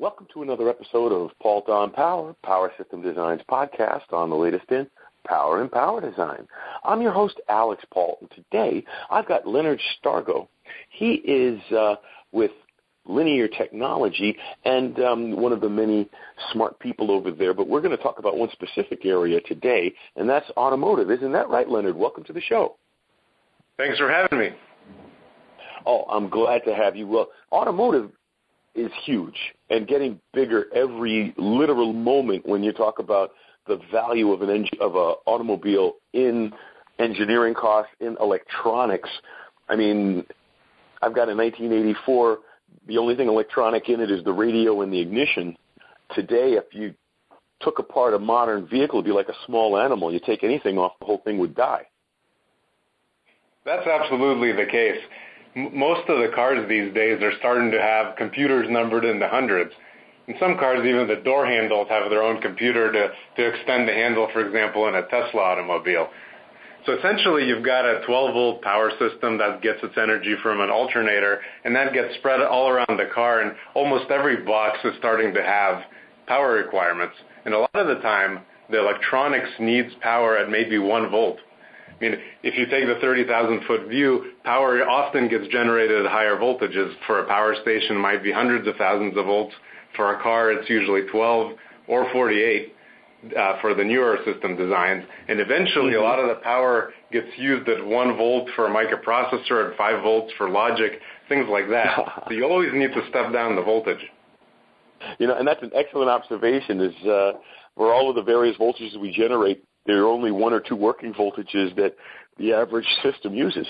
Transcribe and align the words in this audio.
Welcome 0.00 0.28
to 0.32 0.42
another 0.42 0.68
episode 0.68 1.10
of 1.10 1.36
Paultre 1.42 1.72
on 1.72 1.90
Power, 1.90 2.32
Power 2.44 2.70
Systems 2.78 3.04
Design 3.04 3.42
podcast 3.50 4.12
on 4.12 4.30
the 4.30 4.36
latest 4.36 4.70
in 4.70 4.86
power 5.26 5.60
and 5.60 5.72
power 5.72 6.00
design. 6.00 6.46
I'm 6.84 7.02
your 7.02 7.10
host, 7.10 7.40
Alix 7.48 7.82
Paultre, 7.92 8.18
and 8.20 8.30
today 8.30 8.84
I've 9.10 9.26
got 9.26 9.44
Leonard 9.44 9.80
Shtargot. 9.80 10.46
He 10.90 11.14
is 11.14 11.60
uh, 11.72 11.96
with 12.30 12.52
Linear 13.06 13.48
Technology 13.48 14.36
and 14.64 15.00
um, 15.00 15.32
one 15.32 15.52
of 15.52 15.60
the 15.60 15.68
many 15.68 16.08
smart 16.52 16.78
people 16.78 17.10
over 17.10 17.32
there, 17.32 17.52
but 17.52 17.66
we're 17.66 17.80
going 17.80 17.96
to 17.96 18.00
talk 18.00 18.20
about 18.20 18.36
one 18.36 18.50
specific 18.52 19.04
area 19.04 19.40
today, 19.40 19.92
and 20.14 20.28
that's 20.28 20.48
automotive. 20.56 21.10
Isn't 21.10 21.32
that 21.32 21.48
right, 21.48 21.68
Leonard? 21.68 21.96
Welcome 21.96 22.22
to 22.24 22.32
the 22.32 22.40
show. 22.40 22.76
Thanks 23.76 23.98
for 23.98 24.08
having 24.08 24.38
me. 24.38 24.50
Oh, 25.86 26.04
I'm 26.08 26.28
glad 26.28 26.62
to 26.66 26.74
have 26.74 26.94
you. 26.94 27.08
Well, 27.08 27.30
automotive 27.50 28.12
is 28.78 28.90
huge 29.04 29.36
and 29.70 29.86
getting 29.86 30.20
bigger 30.32 30.66
every 30.74 31.34
literal 31.36 31.92
moment 31.92 32.46
when 32.46 32.62
you 32.62 32.72
talk 32.72 32.98
about 32.98 33.32
the 33.66 33.78
value 33.92 34.32
of 34.32 34.42
an 34.42 34.50
en- 34.50 34.80
of 34.80 34.94
a 34.94 35.14
automobile 35.26 35.94
in 36.12 36.52
engineering 36.98 37.54
costs 37.54 37.92
in 38.00 38.16
electronics. 38.20 39.10
I 39.68 39.76
mean, 39.76 40.24
I've 41.02 41.14
got 41.14 41.28
a 41.28 41.34
1984. 41.34 42.38
The 42.86 42.98
only 42.98 43.16
thing 43.16 43.28
electronic 43.28 43.88
in 43.88 44.00
it 44.00 44.10
is 44.10 44.24
the 44.24 44.32
radio 44.32 44.80
and 44.80 44.92
the 44.92 45.00
ignition. 45.00 45.56
Today, 46.14 46.52
if 46.52 46.72
you 46.72 46.94
took 47.60 47.78
apart 47.78 48.14
a 48.14 48.18
modern 48.18 48.66
vehicle, 48.66 48.98
it'd 48.98 49.04
be 49.04 49.12
like 49.12 49.28
a 49.28 49.36
small 49.46 49.76
animal. 49.76 50.12
You 50.12 50.20
take 50.24 50.44
anything 50.44 50.78
off, 50.78 50.92
the 51.00 51.06
whole 51.06 51.20
thing 51.24 51.38
would 51.38 51.54
die. 51.54 51.86
That's 53.64 53.86
absolutely 53.86 54.52
the 54.52 54.70
case 54.70 55.00
most 55.56 56.08
of 56.08 56.18
the 56.18 56.30
cars 56.34 56.68
these 56.68 56.92
days 56.94 57.22
are 57.22 57.32
starting 57.38 57.70
to 57.70 57.80
have 57.80 58.16
computers 58.16 58.66
numbered 58.70 59.04
in 59.04 59.18
the 59.18 59.28
hundreds. 59.28 59.72
In 60.26 60.34
some 60.38 60.58
cars, 60.58 60.84
even 60.86 61.08
the 61.08 61.22
door 61.24 61.46
handles 61.46 61.88
have 61.88 62.10
their 62.10 62.22
own 62.22 62.40
computer 62.40 62.92
to, 62.92 63.08
to 63.36 63.48
extend 63.48 63.88
the 63.88 63.92
handle, 63.92 64.28
for 64.32 64.46
example, 64.46 64.86
in 64.88 64.94
a 64.94 65.02
Tesla 65.08 65.40
automobile. 65.40 66.08
So 66.86 66.96
essentially, 66.96 67.46
you've 67.46 67.64
got 67.64 67.84
a 67.84 68.02
12 68.06 68.32
volt 68.34 68.62
power 68.62 68.90
system 68.98 69.38
that 69.38 69.62
gets 69.62 69.78
its 69.82 69.94
energy 69.96 70.34
from 70.42 70.60
an 70.60 70.70
alternator, 70.70 71.40
and 71.64 71.74
that 71.74 71.92
gets 71.92 72.14
spread 72.16 72.40
all 72.40 72.68
around 72.68 72.98
the 72.98 73.08
car, 73.14 73.40
and 73.40 73.52
almost 73.74 74.10
every 74.10 74.44
box 74.44 74.78
is 74.84 74.92
starting 74.98 75.34
to 75.34 75.42
have 75.42 75.82
power 76.26 76.52
requirements. 76.52 77.14
And 77.44 77.54
a 77.54 77.58
lot 77.58 77.74
of 77.74 77.88
the 77.88 78.02
time, 78.02 78.40
the 78.70 78.78
electronics 78.78 79.48
needs 79.58 79.88
power 80.02 80.36
at 80.36 80.50
maybe 80.50 80.78
1 80.78 81.10
volt. 81.10 81.38
I 82.00 82.04
mean, 82.04 82.18
if 82.44 82.56
you 82.56 82.66
take 82.66 82.86
the 82.86 83.04
30,000-foot 83.04 83.88
view, 83.88 84.32
power 84.44 84.88
often 84.88 85.28
gets 85.28 85.48
generated 85.48 86.06
at 86.06 86.10
higher 86.10 86.36
voltages. 86.36 86.94
For 87.06 87.20
a 87.20 87.26
power 87.26 87.56
station, 87.62 87.96
it 87.96 88.00
might 88.00 88.22
be 88.22 88.30
hundreds 88.30 88.68
of 88.68 88.76
thousands 88.76 89.16
of 89.16 89.26
volts. 89.26 89.54
For 89.96 90.14
a 90.14 90.22
car, 90.22 90.52
it's 90.52 90.70
usually 90.70 91.02
12 91.10 91.52
or 91.88 92.12
48 92.12 92.72
uh, 93.36 93.60
for 93.60 93.74
the 93.74 93.82
newer 93.82 94.18
system 94.24 94.56
designs. 94.56 95.04
And 95.26 95.40
eventually, 95.40 95.94
a 95.94 96.00
lot 96.00 96.20
of 96.20 96.28
the 96.28 96.36
power 96.36 96.92
gets 97.10 97.26
used 97.36 97.68
at 97.68 97.84
1 97.84 98.16
volt 98.16 98.48
for 98.54 98.66
a 98.66 98.70
microprocessor, 98.70 99.72
at 99.72 99.76
5 99.76 100.02
volts 100.02 100.32
for 100.38 100.48
logic, 100.48 101.00
things 101.28 101.46
like 101.50 101.68
that. 101.70 101.98
so 102.28 102.32
you 102.32 102.44
always 102.44 102.70
need 102.74 102.92
to 102.92 103.02
step 103.08 103.32
down 103.32 103.56
the 103.56 103.62
voltage. 103.62 104.04
You 105.18 105.26
know, 105.26 105.36
and 105.36 105.46
that's 105.46 105.62
an 105.62 105.72
excellent 105.74 106.10
observation. 106.10 106.80
Is 106.80 107.06
uh, 107.06 107.32
for 107.76 107.92
all 107.92 108.08
of 108.08 108.16
the 108.16 108.22
various 108.22 108.56
voltages 108.56 108.96
we 109.00 109.12
generate, 109.12 109.64
there 109.88 110.02
are 110.02 110.06
only 110.06 110.30
one 110.30 110.52
or 110.52 110.60
two 110.60 110.76
working 110.76 111.12
voltages 111.14 111.74
that 111.74 111.96
the 112.38 112.52
average 112.52 112.86
system 113.02 113.34
uses. 113.34 113.66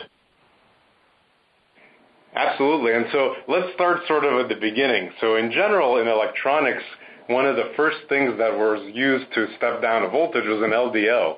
Absolutely. 2.35 2.93
And 2.93 3.07
so 3.13 3.35
let's 3.47 3.73
start 3.75 4.01
sort 4.07 4.25
of 4.25 4.41
at 4.41 4.49
the 4.49 4.61
beginning. 4.61 5.11
So 5.21 5.37
in 5.37 5.51
general, 5.51 6.01
in 6.01 6.09
electronics, 6.09 6.83
one 7.29 7.47
of 7.47 7.57
the 7.57 7.73
first 7.77 7.99
things 8.09 8.37
that 8.37 8.53
was 8.53 8.91
used 8.93 9.33
to 9.35 9.47
step 9.57 9.81
down 9.81 10.03
a 10.03 10.09
voltage 10.09 10.45
was 10.45 10.61
an 10.63 10.71
LDO. 10.71 11.37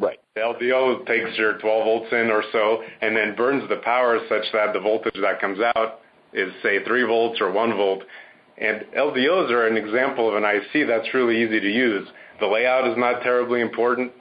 Right. 0.00 0.18
The 0.34 0.40
LDO 0.40 1.06
takes 1.06 1.36
your 1.36 1.58
12 1.58 1.84
volts 1.84 2.12
in 2.12 2.30
or 2.30 2.42
so 2.50 2.82
and 3.02 3.14
then 3.14 3.36
burns 3.36 3.68
the 3.68 3.76
power 3.84 4.18
such 4.28 4.44
that 4.54 4.72
the 4.72 4.80
voltage 4.80 5.16
that 5.20 5.38
comes 5.38 5.58
out 5.76 6.00
is, 6.32 6.50
say, 6.62 6.82
3 6.82 7.04
volts 7.04 7.40
or 7.42 7.52
1 7.52 7.76
volt. 7.76 8.02
And 8.62 8.84
LDOs 8.96 9.50
are 9.50 9.66
an 9.66 9.76
example 9.76 10.28
of 10.28 10.36
an 10.36 10.44
IC 10.44 10.86
that's 10.86 11.12
really 11.12 11.42
easy 11.42 11.58
to 11.58 11.68
use. 11.68 12.06
The 12.38 12.46
layout 12.46 12.86
is 12.88 12.96
not 12.96 13.22
terribly 13.22 13.60
important. 13.60 14.12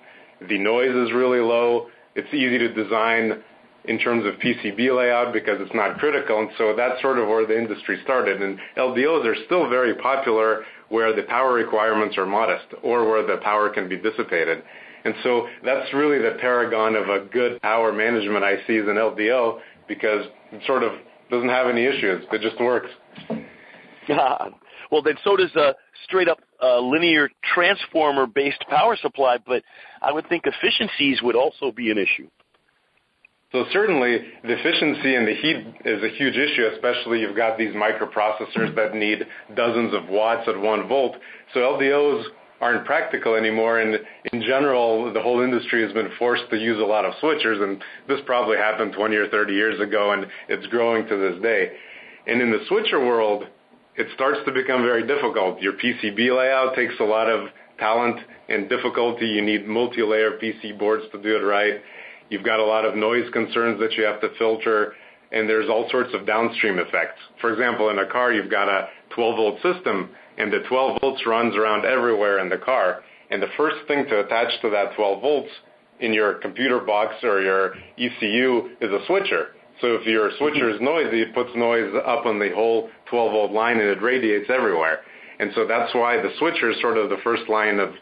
The 0.50 0.58
noise 0.58 0.96
is 0.96 1.14
really 1.14 1.40
low. 1.40 1.90
It's 2.16 2.34
easy 2.34 2.58
to 2.58 2.74
design 2.74 3.44
in 3.86 4.00
terms 4.00 4.26
of 4.26 4.34
PCB 4.40 4.98
layout 4.98 5.32
because 5.32 5.62
it's 5.62 5.74
not 5.76 6.00
critical. 6.00 6.40
And 6.40 6.50
so 6.58 6.76
that's 6.76 7.00
sort 7.04 7.20
of 7.20 7.28
where 7.28 7.46
the 7.46 7.56
industry 7.56 8.00
started. 8.04 8.42
And 8.42 8.58
LDOs 8.78 9.26
are 9.26 9.36
still 9.46 9.70
very 9.70 9.94
popular 9.96 10.64
where 10.90 11.16
the 11.16 11.24
power 11.24 11.54
requirements 11.54 12.18
are 12.18 12.26
modest 12.26 12.66
or 12.82 13.08
where 13.08 13.26
the 13.26 13.38
power 13.44 13.70
can 13.70 13.88
be 13.88 13.98
dissipated. 13.98 14.64
And 15.06 15.14
so 15.22 15.48
that's 15.64 15.94
really 15.94 16.18
the 16.18 16.38
paragon 16.42 16.96
of 16.96 17.10
a 17.10 17.26
good 17.26 17.62
power 17.62 17.94
management 17.94 18.44
IC 18.44 18.70
is 18.70 18.88
an 18.88 18.96
LDO 18.96 19.60
because 19.88 20.26
it 20.52 20.62
sort 20.66 20.82
of 20.82 20.94
doesn't 21.30 21.50
have 21.50 21.68
any 21.68 21.86
issues. 21.86 22.26
It 22.32 22.42
just 22.42 22.60
works. 22.60 22.90
Well, 24.92 25.02
then 25.02 25.16
so 25.24 25.36
does 25.36 25.56
a 25.56 25.76
straight 26.06 26.28
up 26.28 26.40
uh, 26.62 26.80
linear 26.80 27.30
transformer 27.54 28.28
based 28.28 28.64
power 28.70 28.96
supply, 28.96 29.38
but 29.46 29.64
I 30.02 30.12
would 30.12 30.28
think 30.30 30.44
efficiencies 30.46 31.22
would 31.22 31.36
also 31.36 31.72
be 31.72 31.92
an 31.92 31.98
issue. 31.98 32.28
So 33.52 33.66
certainly 33.74 34.18
the 34.44 34.54
efficiency 34.54 35.16
and 35.16 35.28
the 35.28 35.36
heat 35.36 35.58
is 35.84 36.02
a 36.04 36.16
huge 36.16 36.36
issue, 36.36 36.70
especially 36.74 37.20
you've 37.20 37.36
got 37.36 37.58
these 37.58 37.74
microprocessors 37.76 38.74
that 38.76 38.96
need 38.96 39.26
dozens 39.56 39.94
of 39.94 40.08
watts 40.08 40.48
at 40.48 40.58
one 40.58 40.88
volt. 40.88 41.18
So 41.54 41.60
LDOs 41.60 42.24
aren't 42.62 42.86
practical 42.86 43.36
anymore 43.36 43.80
and 43.80 44.00
in 44.32 44.42
general 44.42 45.12
the 45.12 45.22
whole 45.22 45.42
industry 45.42 45.84
has 45.84 45.92
been 45.92 46.10
forced 46.18 46.44
to 46.52 46.58
use 46.58 46.80
a 46.80 46.86
lot 46.86 47.04
of 47.04 47.14
switchers 47.16 47.62
and 47.62 47.84
this 48.08 48.20
probably 48.26 48.56
happened 48.56 48.94
20 48.94 49.16
or 49.16 49.28
30 49.28 49.54
years 49.54 49.80
ago 49.82 50.12
and 50.14 50.28
it's 50.48 50.66
growing 50.68 51.06
to 51.08 51.18
this 51.18 51.42
day. 51.42 51.72
And 52.28 52.42
in 52.42 52.52
the 52.52 52.60
switcher 52.70 53.00
world, 53.00 53.46
it 53.96 54.08
starts 54.16 54.40
to 54.46 54.52
become 54.52 54.84
very 54.84 55.06
difficult. 55.06 55.62
Your 55.62 55.74
PCB 55.74 56.36
layout 56.36 56.76
takes 56.76 56.94
a 57.00 57.04
lot 57.04 57.30
of 57.30 57.50
talent 57.78 58.20
and 58.48 58.70
difficulty. 58.70 59.26
You 59.26 59.42
need 59.42 59.68
multi-layer 59.68 60.40
PC 60.42 60.78
boards 60.78 61.04
to 61.12 61.22
do 61.22 61.36
it 61.36 61.42
right. 61.42 61.82
You've 62.30 62.46
got 62.46 62.60
a 62.60 62.66
lot 62.66 62.86
of 62.86 62.96
noise 62.96 63.30
concerns 63.34 63.80
that 63.82 63.94
you 63.94 64.04
have 64.04 64.22
to 64.22 64.30
filter, 64.38 64.94
and 65.32 65.50
there's 65.50 65.70
all 65.70 65.90
sorts 65.92 66.14
of 66.14 66.26
downstream 66.26 66.80
effects. 66.80 67.20
For 67.42 67.52
example, 67.52 67.90
in 67.90 68.00
a 68.00 68.10
car, 68.10 68.32
you've 68.32 68.52
got 68.52 68.70
a 68.70 68.88
12-volt 69.18 69.62
system, 69.62 70.10
and 70.38 70.52
the 70.52 70.60
12 70.70 71.00
volts 71.02 71.26
runs 71.26 71.56
around 71.56 71.86
everywhere 71.86 72.40
in 72.40 72.50
the 72.50 72.58
car. 72.58 73.04
And 73.30 73.42
the 73.42 73.50
first 73.58 73.86
thing 73.88 74.06
to 74.10 74.22
attach 74.22 74.62
to 74.62 74.70
that 74.70 74.96
12 74.96 75.22
volts 75.22 75.50
in 76.00 76.14
your 76.14 76.36
computer 76.36 76.80
box 76.80 77.16
or 77.24 77.42
your 77.42 77.76
ECU 77.98 78.70
is 78.80 78.92
a 78.92 79.06
switcher. 79.08 79.50
So 79.82 79.96
if 79.96 80.06
your 80.06 80.30
switcher 80.38 80.70
is 80.70 80.80
noisy, 80.80 81.22
it 81.22 81.34
puts 81.34 81.50
noise 81.56 81.92
up 82.06 82.26
on 82.26 82.40
the 82.40 82.52
whole 82.54 82.90
12 83.10 83.32
volt 83.32 83.52
line 83.52 83.80
and 83.80 83.90
it 83.90 84.02
radiates 84.02 84.50
everywhere. 84.50 85.00
And 85.40 85.52
so 85.56 85.66
that's 85.66 85.94
why 85.96 86.18
the 86.18 86.30
switcher 86.38 86.70
is 86.70 86.80
sort 86.82 86.98
of 86.98 87.10
the 87.10 87.18
first 87.24 87.50
line 87.50 87.80
of, 87.80 87.94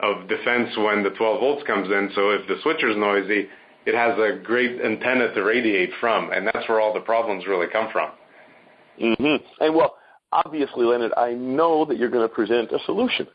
of 0.00 0.26
defense 0.28 0.70
when 0.78 1.02
the 1.02 1.10
12 1.10 1.40
volts 1.40 1.66
comes 1.66 1.88
in. 1.88 2.10
So 2.14 2.30
if 2.30 2.48
the 2.48 2.56
switcher 2.62 2.88
is 2.88 2.96
noisy, 2.96 3.48
it 3.84 3.94
has 3.94 4.18
a 4.18 4.42
great 4.42 4.80
antenna 4.80 5.34
to 5.34 5.42
radiate 5.42 5.90
from, 6.00 6.32
and 6.32 6.46
that's 6.46 6.66
where 6.68 6.80
all 6.80 6.94
the 6.94 7.00
problems 7.00 7.46
really 7.46 7.66
come 7.70 7.88
from. 7.92 8.10
Mm-hmm. 9.00 9.62
And 9.62 9.74
well, 9.74 9.96
obviously, 10.32 10.84
Leonard, 10.84 11.12
I 11.16 11.32
know 11.32 11.84
that 11.84 11.98
you're 11.98 12.10
going 12.10 12.26
to 12.26 12.34
present 12.34 12.72
a 12.72 12.78
solution. 12.86 13.26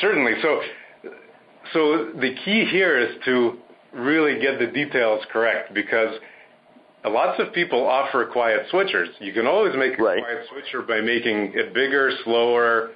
Certainly. 0.00 0.34
So, 0.42 0.60
so 1.72 2.10
the 2.20 2.34
key 2.44 2.66
here 2.70 2.98
is 2.98 3.16
to 3.24 3.58
really 3.92 4.40
get 4.40 4.58
the 4.58 4.66
details 4.66 5.22
correct 5.32 5.72
because 5.74 6.14
lots 7.04 7.40
of 7.40 7.52
people 7.52 7.86
offer 7.86 8.26
quiet 8.26 8.66
switchers. 8.72 9.08
You 9.20 9.32
can 9.32 9.46
always 9.46 9.74
make 9.76 9.98
a 9.98 10.02
right. 10.02 10.22
quiet 10.22 10.46
switcher 10.50 10.82
by 10.82 11.00
making 11.00 11.52
it 11.54 11.72
bigger, 11.74 12.10
slower, 12.24 12.90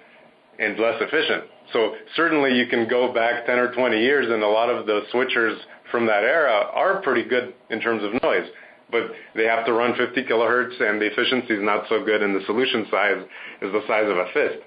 and 0.58 0.78
less 0.78 1.00
efficient. 1.00 1.44
So 1.72 1.94
certainly 2.16 2.56
you 2.56 2.66
can 2.66 2.88
go 2.88 3.12
back 3.12 3.46
10 3.46 3.58
or 3.58 3.72
20 3.72 3.98
years 3.98 4.26
and 4.30 4.42
a 4.42 4.48
lot 4.48 4.68
of 4.68 4.86
the 4.86 5.02
switchers 5.12 5.56
from 5.90 6.06
that 6.06 6.24
era 6.24 6.68
are 6.74 7.00
pretty 7.02 7.28
good 7.28 7.54
in 7.70 7.80
terms 7.80 8.02
of 8.02 8.22
noise, 8.22 8.48
but 8.90 9.12
they 9.34 9.44
have 9.44 9.64
to 9.66 9.72
run 9.72 9.94
50 9.96 10.22
kilohertz 10.24 10.80
and 10.80 11.00
the 11.00 11.06
efficiency 11.06 11.54
is 11.54 11.62
not 11.62 11.84
so 11.88 12.04
good 12.04 12.22
and 12.22 12.34
the 12.34 12.44
solution 12.46 12.86
size 12.90 13.22
is 13.62 13.72
the 13.72 13.82
size 13.86 14.08
of 14.08 14.16
a 14.16 14.26
fist. 14.34 14.64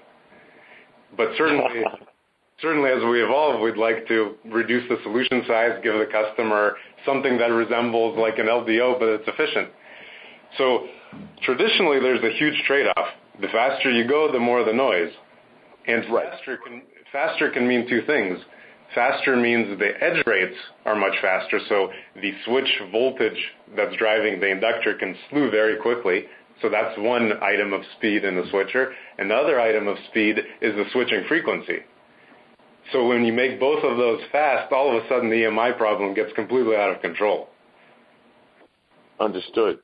But 1.16 1.28
certainly 1.36 1.84
certainly 2.60 2.90
as 2.90 3.02
we 3.04 3.22
evolve, 3.22 3.60
we'd 3.60 3.76
like 3.76 4.06
to 4.08 4.34
reduce 4.46 4.88
the 4.88 4.96
solution 5.02 5.42
size, 5.46 5.78
give 5.82 5.94
the 5.94 6.06
customer 6.10 6.76
something 7.04 7.38
that 7.38 7.46
resembles 7.46 8.18
like 8.18 8.38
an 8.38 8.46
LDO, 8.46 8.98
but 8.98 9.08
it's 9.08 9.28
efficient. 9.28 9.68
So 10.58 10.86
traditionally, 11.42 12.00
there's 12.00 12.22
a 12.24 12.36
huge 12.38 12.62
trade-off. 12.66 13.08
The 13.40 13.48
faster 13.48 13.90
you 13.90 14.08
go, 14.08 14.32
the 14.32 14.40
more 14.40 14.64
the 14.64 14.72
noise. 14.72 15.12
And 15.86 16.04
faster 16.04 16.56
can, 16.56 16.82
faster 17.12 17.50
can 17.50 17.68
mean 17.68 17.88
two 17.88 18.02
things. 18.06 18.38
Faster 18.94 19.36
means 19.36 19.78
the 19.78 19.92
edge 20.02 20.24
rates 20.26 20.56
are 20.84 20.94
much 20.94 21.14
faster, 21.20 21.58
so 21.68 21.90
the 22.14 22.32
switch 22.44 22.68
voltage 22.92 23.38
that's 23.76 23.94
driving 23.96 24.40
the 24.40 24.48
inductor 24.48 24.94
can 24.94 25.14
slew 25.28 25.50
very 25.50 25.76
quickly, 25.76 26.24
So 26.62 26.70
That's 26.70 26.98
one 26.98 27.32
item 27.42 27.72
of 27.74 27.82
speed 27.98 28.24
in 28.24 28.36
the 28.36 28.48
switcher. 28.50 28.94
Another 29.18 29.60
item 29.60 29.88
of 29.88 29.96
speed 30.08 30.38
is 30.62 30.74
the 30.74 30.84
switching 30.92 31.24
frequency. 31.28 31.80
So 32.92 33.06
when 33.06 33.24
you 33.24 33.32
make 33.32 33.58
both 33.58 33.82
of 33.82 33.96
those 33.96 34.20
fast, 34.30 34.72
all 34.72 34.96
of 34.96 35.02
a 35.02 35.08
sudden 35.08 35.28
the 35.28 35.36
EMI 35.36 35.76
problem 35.76 36.14
gets 36.14 36.32
completely 36.34 36.76
out 36.76 36.94
of 36.94 37.02
control. 37.02 37.48
Understood. 39.18 39.78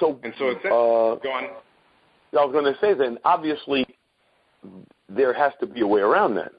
So 0.00 0.18
it's 0.22 0.36
uh, 0.40 0.68
Go 1.22 1.30
on. 1.30 1.44
I 2.32 2.44
was 2.44 2.52
going 2.52 2.72
to 2.72 2.78
say, 2.80 2.94
then, 2.94 3.18
obviously, 3.24 3.86
there 5.08 5.32
has 5.32 5.52
to 5.60 5.66
be 5.66 5.80
a 5.80 5.86
way 5.86 6.00
around 6.00 6.34
that. 6.34 6.52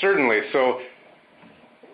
Certainly. 0.00 0.40
So 0.52 0.78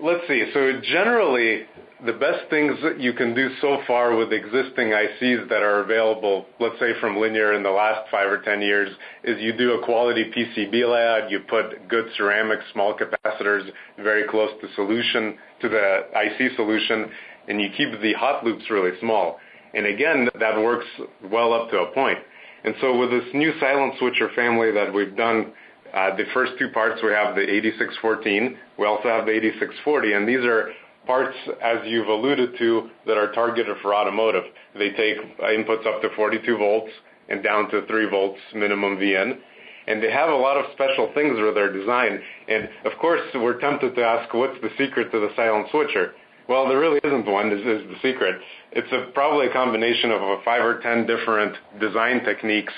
let's 0.02 0.20
see. 0.28 0.50
So, 0.52 0.80
generally, 0.82 1.62
the 2.06 2.12
best 2.12 2.50
things 2.50 2.72
that 2.82 3.00
you 3.00 3.14
can 3.14 3.34
do 3.34 3.48
so 3.60 3.78
far 3.86 4.14
with 4.14 4.32
existing 4.32 4.88
ICs 4.88 5.48
that 5.48 5.62
are 5.62 5.80
available, 5.80 6.46
let's 6.60 6.78
say 6.78 6.92
from 7.00 7.16
Linear 7.16 7.54
in 7.54 7.62
the 7.62 7.70
last 7.70 8.10
five 8.10 8.30
or 8.30 8.42
10 8.42 8.60
years, 8.60 8.94
is 9.22 9.40
you 9.40 9.56
do 9.56 9.72
a 9.72 9.84
quality 9.84 10.30
PCB 10.30 10.72
layout, 10.90 11.30
you 11.30 11.40
put 11.48 11.88
good 11.88 12.04
ceramic 12.16 12.58
small 12.72 12.94
capacitors 12.94 13.70
very 13.98 14.28
close 14.28 14.50
to 14.60 14.68
solution 14.74 15.38
to 15.62 15.68
the 15.68 16.00
IC 16.14 16.56
solution, 16.56 17.10
and 17.48 17.60
you 17.60 17.68
keep 17.76 18.00
the 18.02 18.12
hot 18.14 18.44
loops 18.44 18.64
really 18.70 18.98
small. 19.00 19.38
And 19.72 19.86
again, 19.86 20.28
that 20.38 20.56
works 20.56 20.86
well 21.30 21.54
up 21.54 21.70
to 21.70 21.78
a 21.78 21.92
point. 21.92 22.18
And 22.64 22.74
so 22.80 22.98
with 22.98 23.10
this 23.10 23.24
new 23.32 23.52
silent 23.60 23.94
switcher 23.98 24.28
family 24.36 24.72
that 24.72 24.92
we've 24.92 25.16
done, 25.16 25.52
uh, 25.94 26.14
the 26.16 26.24
first 26.34 26.52
two 26.58 26.68
parts, 26.68 27.00
we 27.02 27.12
have 27.12 27.34
the 27.34 27.42
8614, 27.42 28.58
we 28.78 28.86
also 28.86 29.08
have 29.08 29.26
the 29.26 29.32
8640, 29.32 30.12
and 30.12 30.28
these 30.28 30.44
are 30.44 30.70
parts, 31.06 31.36
as 31.62 31.78
you've 31.86 32.08
alluded 32.08 32.56
to, 32.58 32.90
that 33.06 33.16
are 33.16 33.32
targeted 33.32 33.76
for 33.82 33.94
automotive. 33.94 34.44
They 34.74 34.90
take 34.90 35.16
inputs 35.38 35.86
up 35.86 36.02
to 36.02 36.08
42 36.16 36.56
volts 36.56 36.90
and 37.28 37.42
down 37.42 37.70
to 37.70 37.86
three 37.86 38.08
volts 38.08 38.38
minimum 38.54 38.98
VIN. 38.98 39.38
And 39.86 40.02
they 40.02 40.10
have 40.10 40.30
a 40.30 40.36
lot 40.36 40.56
of 40.56 40.64
special 40.72 41.10
things 41.14 41.36
with 41.38 41.54
their 41.54 41.72
design. 41.72 42.20
And 42.48 42.68
of 42.84 42.98
course, 42.98 43.20
we're 43.34 43.60
tempted 43.60 43.94
to 43.94 44.02
ask, 44.02 44.32
what's 44.32 44.58
the 44.62 44.70
secret 44.78 45.12
to 45.12 45.20
the 45.20 45.28
silent 45.36 45.68
switcher? 45.70 46.12
Well, 46.48 46.68
there 46.68 46.78
really 46.78 47.00
isn't 47.02 47.26
one, 47.26 47.50
is 47.52 47.62
the 47.62 47.96
secret. 48.02 48.40
It's 48.72 48.88
probably 49.14 49.46
a 49.46 49.52
combination 49.52 50.10
of 50.10 50.42
five 50.44 50.64
or 50.64 50.80
10 50.80 51.06
different 51.06 51.56
design 51.80 52.24
techniques 52.24 52.72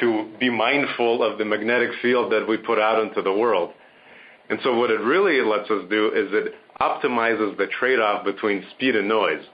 to 0.00 0.28
be 0.38 0.48
mindful 0.48 1.22
of 1.24 1.38
the 1.38 1.44
magnetic 1.44 1.90
field 2.02 2.30
that 2.32 2.46
we 2.48 2.56
put 2.56 2.78
out 2.78 3.02
into 3.02 3.22
the 3.22 3.32
world. 3.32 3.72
And 4.50 4.58
so 4.62 4.76
what 4.78 4.90
it 4.90 5.00
really 5.00 5.40
lets 5.44 5.70
us 5.70 5.84
do 5.90 6.08
is 6.08 6.28
it 6.32 6.54
optimizes 6.80 7.56
the 7.56 7.66
trade-off 7.78 8.24
between 8.24 8.64
speed 8.74 8.96
and 8.96 9.08
noise. 9.08 9.44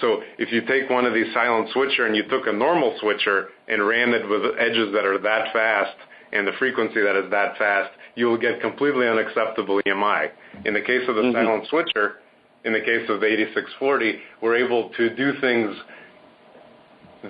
So 0.00 0.22
if 0.38 0.52
you 0.52 0.62
take 0.66 0.90
one 0.90 1.06
of 1.06 1.14
these 1.14 1.32
silent 1.32 1.70
switcher 1.72 2.06
and 2.06 2.14
you 2.14 2.28
took 2.28 2.46
a 2.46 2.52
normal 2.52 2.96
switcher 3.00 3.48
and 3.68 3.86
ran 3.86 4.10
it 4.10 4.28
with 4.28 4.42
edges 4.58 4.92
that 4.92 5.06
are 5.06 5.18
that 5.18 5.52
fast 5.52 5.96
and 6.32 6.46
the 6.46 6.52
frequency 6.58 7.00
that 7.00 7.16
is 7.16 7.30
that 7.30 7.56
fast, 7.56 7.90
you 8.14 8.26
will 8.26 8.38
get 8.38 8.60
completely 8.60 9.06
unacceptable 9.06 9.80
EMI. 9.86 10.30
In 10.64 10.74
the 10.74 10.82
case 10.82 11.08
of 11.08 11.16
the 11.16 11.22
mm-hmm. 11.22 11.36
silent 11.36 11.66
switcher, 11.68 12.16
in 12.64 12.72
the 12.72 12.80
case 12.80 13.08
of 13.08 13.20
the 13.20 13.26
8640, 13.26 14.18
we're 14.42 14.56
able 14.56 14.90
to 14.96 15.14
do 15.14 15.32
things 15.40 15.76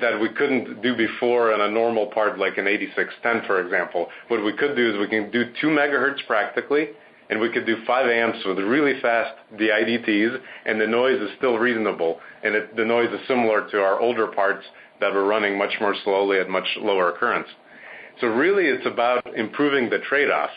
that 0.00 0.20
we 0.20 0.28
couldn't 0.30 0.82
do 0.82 0.96
before 0.96 1.52
in 1.52 1.60
a 1.60 1.70
normal 1.70 2.06
part, 2.06 2.38
like 2.38 2.58
an 2.58 2.66
8610, 2.66 3.46
for 3.46 3.62
example. 3.62 4.08
What 4.28 4.44
we 4.44 4.52
could 4.52 4.74
do 4.76 4.92
is 4.92 4.98
we 4.98 5.08
can 5.08 5.30
do 5.30 5.44
two 5.60 5.68
megahertz 5.68 6.26
practically, 6.26 6.88
and 7.30 7.40
we 7.40 7.50
could 7.50 7.66
do 7.66 7.76
five 7.86 8.06
amps 8.06 8.38
with 8.46 8.58
really 8.58 9.00
fast 9.00 9.34
DIDTs, 9.56 10.38
and 10.64 10.80
the 10.80 10.86
noise 10.86 11.20
is 11.20 11.30
still 11.38 11.58
reasonable. 11.58 12.20
And 12.42 12.54
it 12.54 12.76
the 12.76 12.84
noise 12.84 13.12
is 13.12 13.26
similar 13.26 13.68
to 13.70 13.80
our 13.80 14.00
older 14.00 14.28
parts 14.28 14.64
that 15.00 15.12
were 15.12 15.24
running 15.24 15.58
much 15.58 15.74
more 15.80 15.94
slowly 16.04 16.38
at 16.38 16.48
much 16.48 16.66
lower 16.78 17.12
currents. 17.12 17.50
So 18.20 18.28
really, 18.28 18.64
it's 18.64 18.86
about 18.86 19.26
improving 19.36 19.90
the 19.90 19.98
trade-off. 20.08 20.50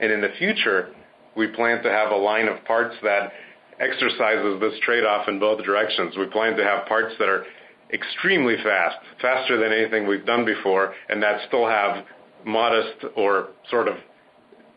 And 0.00 0.10
in 0.10 0.20
the 0.20 0.30
future, 0.38 0.94
we 1.36 1.48
plan 1.48 1.82
to 1.82 1.90
have 1.90 2.10
a 2.10 2.16
line 2.16 2.48
of 2.48 2.64
parts 2.64 2.94
that 3.02 3.32
exercises 3.80 4.60
this 4.60 4.74
trade-off 4.82 5.28
in 5.28 5.38
both 5.38 5.62
directions. 5.64 6.16
We 6.16 6.26
plan 6.26 6.56
to 6.56 6.64
have 6.64 6.86
parts 6.86 7.14
that 7.18 7.28
are 7.28 7.44
extremely 7.92 8.56
fast, 8.62 8.96
faster 9.20 9.58
than 9.58 9.72
anything 9.72 10.06
we've 10.06 10.24
done 10.24 10.44
before, 10.44 10.94
and 11.10 11.22
that 11.22 11.46
still 11.48 11.66
have 11.66 12.04
modest 12.44 13.04
or 13.16 13.48
sort 13.70 13.88
of 13.88 13.96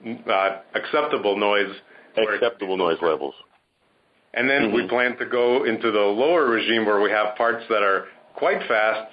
Uh, 0.03 0.57
acceptable 0.73 1.37
noise. 1.37 1.73
Acceptable 2.17 2.77
noise 2.77 2.97
levels. 3.01 3.33
And 4.33 4.49
then 4.49 4.73
we 4.73 4.81
mm-hmm. 4.81 4.89
plan 4.89 5.17
to 5.17 5.25
go 5.25 5.63
into 5.63 5.91
the 5.91 5.99
lower 5.99 6.45
regime 6.45 6.85
where 6.85 7.01
we 7.01 7.09
have 7.09 7.35
parts 7.35 7.63
that 7.69 7.81
are 7.81 8.05
quite 8.35 8.59
fast, 8.67 9.11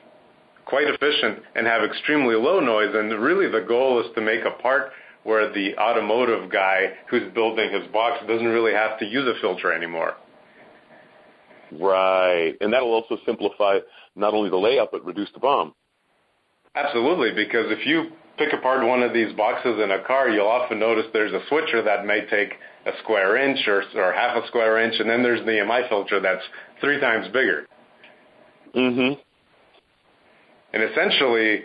quite 0.67 0.87
efficient, 0.89 1.39
and 1.55 1.67
have 1.67 1.83
extremely 1.83 2.35
low 2.35 2.61
noise. 2.61 2.91
And 2.93 3.11
really 3.21 3.51
the 3.51 3.65
goal 3.67 4.01
is 4.01 4.07
to 4.17 4.21
make 4.21 4.45
a 4.45 4.63
part 4.63 4.91
where 5.23 5.53
the 5.53 5.77
automotive 5.79 6.51
guy 6.51 6.93
who's 7.09 7.33
building 7.35 7.71
his 7.73 7.87
box 7.93 8.25
doesn't 8.27 8.47
really 8.47 8.73
have 8.73 8.99
to 8.99 9.05
use 9.05 9.27
a 9.29 9.41
filter 9.41 9.73
anymore. 9.73 10.15
Right. 11.81 12.55
And 12.61 12.73
that'll 12.73 12.93
also 12.93 13.17
simplify 13.25 13.79
not 14.17 14.35
only 14.35 14.51
the 14.51 14.57
layout, 14.57 14.91
but 14.91 15.05
reduce 15.05 15.31
the 15.33 15.41
BOM. 15.41 15.73
Absolutely. 16.75 17.31
Because 17.33 17.67
if 17.71 17.87
you 17.87 18.11
pick 18.39 18.53
apart 18.53 18.87
one 18.87 19.03
of 19.03 19.13
these 19.13 19.33
boxes 19.37 19.79
in 19.83 19.91
a 19.91 20.03
car, 20.05 20.29
you'll 20.29 20.47
often 20.47 20.79
notice 20.79 21.07
there's 21.13 21.33
a 21.33 21.43
switcher 21.49 21.83
that 21.83 22.07
may 22.07 22.27
take 22.27 22.55
a 22.87 22.93
square 23.03 23.37
inch 23.37 23.59
or 23.69 24.13
half 24.13 24.43
a 24.43 24.47
square 24.49 24.79
inch, 24.85 24.95
and 24.99 25.09
then 25.09 25.23
there's 25.23 25.45
the 25.45 25.53
EMI 25.53 25.89
filter 25.89 26.21
that's 26.21 26.43
three 26.81 27.01
times 27.01 27.27
bigger. 27.27 27.67
Mm-hmm. 28.75 29.21
And 30.73 30.83
essentially, 30.91 31.65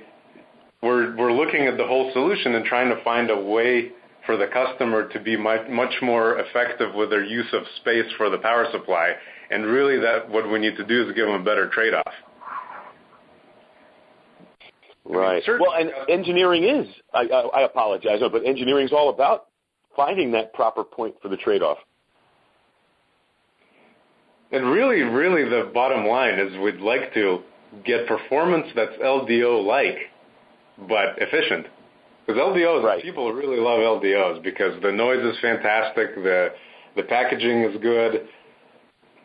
we're 0.82 1.16
we're 1.16 1.32
looking 1.32 1.66
at 1.68 1.78
the 1.78 1.88
whole 1.88 2.12
solution 2.14 2.56
and 2.56 2.66
trying 2.66 2.90
to 2.90 3.02
find 3.04 3.32
a 3.32 3.40
way 3.40 3.92
for 4.26 4.36
the 4.36 4.48
customer 4.48 5.08
to 5.08 5.20
be 5.22 5.38
much 5.38 5.94
more 6.02 6.40
effective 6.40 6.94
with 6.94 7.10
their 7.10 7.24
use 7.24 7.48
of 7.54 7.64
space 7.78 8.06
for 8.18 8.30
the 8.30 8.38
power 8.38 8.68
supply. 8.72 9.14
And 9.50 9.66
really 9.66 9.98
that 10.02 10.30
what 10.30 10.52
we 10.52 10.60
need 10.60 10.76
to 10.76 10.86
do 10.86 11.08
is 11.08 11.16
give 11.16 11.28
them 11.28 11.42
a 11.42 11.44
better 11.44 11.70
trade-off. 11.70 12.14
Right. 15.10 15.42
Well, 15.48 15.74
and 15.74 15.92
engineering 16.10 16.64
is, 16.64 16.88
I 17.14 17.62
apologize, 17.64 18.20
but 18.32 18.46
engineering 18.46 18.86
is 18.86 18.92
all 18.92 19.10
about 19.10 19.48
finding 19.96 20.32
that 20.34 20.54
proper 20.54 20.84
point 20.84 21.16
for 21.22 21.30
the 21.30 21.38
trade-off. 21.38 21.78
And 24.52 24.70
really, 24.70 25.02
really, 25.02 25.44
the 25.50 25.72
bottom 25.74 26.06
line 26.06 26.40
is 26.40 26.58
we'd 26.60 26.80
like 26.80 27.14
to 27.14 27.40
get 27.86 28.08
performance 28.08 28.68
that's 28.76 28.94
LDO-like, 29.04 29.98
but 30.88 31.18
efficient. 31.18 31.68
Because 32.26 32.42
LDOs, 32.42 32.84
right 32.84 33.02
People 33.02 33.32
really 33.32 33.58
love 33.58 33.80
LDOs 33.80 34.44
because 34.44 34.82
the 34.82 34.92
noise 34.92 35.24
is 35.24 35.40
fantastic, 35.42 36.16
the 36.16 37.04
packaging 37.08 37.64
is 37.64 37.78
good. 37.82 38.28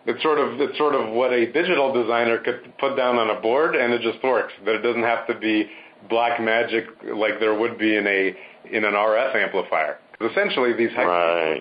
It's 0.04 0.22
sort 0.22 0.38
of 0.38 0.60
it's 0.60 0.76
sort 0.78 0.94
of 0.94 1.12
what 1.12 1.32
a 1.32 1.50
digital 1.52 1.92
designer 1.92 2.38
could 2.38 2.72
put 2.78 2.96
down 2.96 3.16
on 3.16 3.30
a 3.30 3.40
board, 3.40 3.76
and 3.76 3.92
it 3.92 4.02
just 4.02 4.22
works. 4.24 4.52
That 4.64 4.74
it 4.74 4.82
doesn't 4.82 5.02
have 5.02 5.26
to 5.28 5.38
be 5.38 5.68
black 6.08 6.40
magic 6.40 6.86
like 7.14 7.38
there 7.38 7.54
would 7.58 7.78
be 7.78 7.96
in 7.96 8.06
a 8.06 8.34
in 8.70 8.84
an 8.84 8.94
RF 8.94 9.36
amplifier. 9.36 9.98
Because 10.12 10.32
Essentially, 10.32 10.72
these 10.72 10.90
Right 10.96 11.60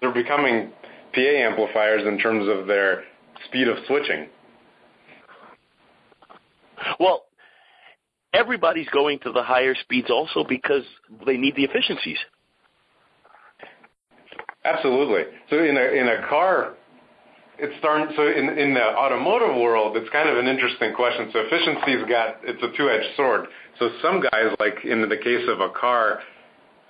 they're 0.00 0.12
becoming 0.12 0.72
PA 1.14 1.20
amplifiers 1.20 2.02
in 2.06 2.18
terms 2.18 2.48
of 2.48 2.66
their 2.66 3.04
speed 3.46 3.68
of 3.68 3.76
switching. 3.86 4.26
Well, 6.98 7.24
everybody's 8.34 8.88
going 8.88 9.20
to 9.20 9.32
the 9.32 9.42
higher 9.42 9.74
speeds 9.80 10.10
also 10.10 10.44
because 10.46 10.82
they 11.24 11.36
need 11.36 11.54
the 11.54 11.64
efficiencies. 11.64 12.18
Absolutely. 14.64 15.24
So 15.50 15.58
in 15.58 15.76
the 18.74 18.82
automotive 18.82 19.54
world, 19.56 19.96
it's 19.96 20.10
kind 20.10 20.28
of 20.28 20.36
an 20.36 20.46
interesting 20.46 20.94
question. 20.94 21.30
So 21.32 21.40
efficiency's 21.46 22.08
got 22.08 22.38
it's 22.42 22.62
a 22.62 22.76
two-edged 22.76 23.16
sword. 23.16 23.46
So 23.78 23.90
some 24.02 24.20
guys, 24.20 24.54
like 24.58 24.84
in 24.84 25.08
the 25.08 25.16
case 25.16 25.48
of 25.48 25.60
a 25.60 25.70
car, 25.70 26.20